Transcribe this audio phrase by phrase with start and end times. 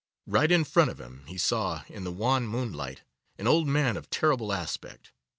[0.25, 3.03] Right in front of him he saw, in the wan moonlight,
[3.37, 5.11] an old man of terrible aspect.